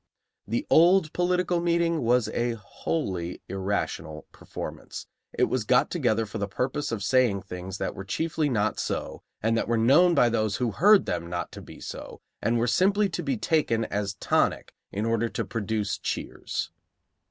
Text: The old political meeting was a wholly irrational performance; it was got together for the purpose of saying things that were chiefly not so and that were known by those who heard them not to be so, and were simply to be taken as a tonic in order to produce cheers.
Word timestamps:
The 0.47 0.65
old 0.71 1.13
political 1.13 1.59
meeting 1.59 2.01
was 2.01 2.27
a 2.29 2.53
wholly 2.53 3.43
irrational 3.47 4.25
performance; 4.31 5.05
it 5.31 5.43
was 5.43 5.63
got 5.63 5.91
together 5.91 6.25
for 6.25 6.39
the 6.39 6.47
purpose 6.47 6.91
of 6.91 7.03
saying 7.03 7.43
things 7.43 7.77
that 7.77 7.93
were 7.93 8.03
chiefly 8.03 8.49
not 8.49 8.79
so 8.79 9.21
and 9.43 9.55
that 9.55 9.67
were 9.67 9.77
known 9.77 10.15
by 10.15 10.29
those 10.29 10.55
who 10.55 10.71
heard 10.71 11.05
them 11.05 11.29
not 11.29 11.51
to 11.51 11.61
be 11.61 11.79
so, 11.79 12.19
and 12.41 12.57
were 12.57 12.65
simply 12.65 13.09
to 13.09 13.21
be 13.21 13.37
taken 13.37 13.85
as 13.85 14.13
a 14.13 14.17
tonic 14.17 14.73
in 14.91 15.05
order 15.05 15.29
to 15.29 15.45
produce 15.45 15.99
cheers. 15.99 16.71